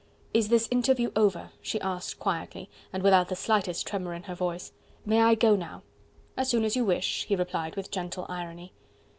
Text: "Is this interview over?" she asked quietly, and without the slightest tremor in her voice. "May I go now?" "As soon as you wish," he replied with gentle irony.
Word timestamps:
"Is 0.33 0.47
this 0.49 0.67
interview 0.71 1.11
over?" 1.15 1.51
she 1.61 1.79
asked 1.79 2.17
quietly, 2.17 2.71
and 2.91 3.03
without 3.03 3.29
the 3.29 3.35
slightest 3.35 3.85
tremor 3.85 4.15
in 4.15 4.23
her 4.23 4.33
voice. 4.33 4.71
"May 5.05 5.21
I 5.21 5.35
go 5.35 5.55
now?" 5.55 5.83
"As 6.35 6.49
soon 6.49 6.63
as 6.65 6.75
you 6.75 6.83
wish," 6.83 7.25
he 7.25 7.35
replied 7.35 7.75
with 7.75 7.91
gentle 7.91 8.25
irony. 8.27 8.73